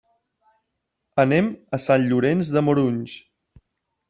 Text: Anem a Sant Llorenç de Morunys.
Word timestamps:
Anem 1.23 1.51
a 1.79 1.81
Sant 1.85 2.09
Llorenç 2.09 2.51
de 2.57 2.65
Morunys. 2.71 3.21